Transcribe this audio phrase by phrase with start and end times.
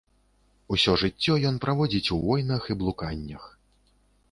[0.75, 3.43] Усё жыццё ён праводзіць у войнах і блуканнях.